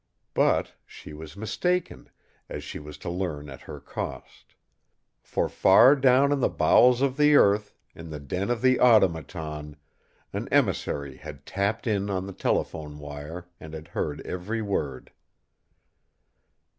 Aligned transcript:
But 0.33 0.73
she 0.87 1.13
was 1.13 1.37
mistaken, 1.37 2.09
as 2.49 2.63
she 2.63 2.79
was 2.79 2.97
to 2.97 3.09
learn 3.11 3.51
at 3.51 3.61
her 3.61 3.79
cost. 3.79 4.55
For, 5.21 5.47
far 5.47 5.95
down 5.95 6.31
in 6.31 6.39
the 6.39 6.49
bowels 6.49 7.03
of 7.03 7.17
the 7.17 7.35
earth, 7.35 7.75
in 7.93 8.09
the 8.09 8.19
den 8.19 8.49
of 8.49 8.63
the 8.63 8.79
Automaton, 8.79 9.75
an 10.33 10.47
emissary 10.49 11.17
had 11.17 11.45
tapped 11.45 11.85
in 11.85 12.09
on 12.09 12.25
the 12.25 12.33
telephone 12.33 12.97
wire 12.97 13.45
and 13.59 13.75
had 13.75 13.89
heard 13.89 14.21
every 14.25 14.59
word. 14.63 15.11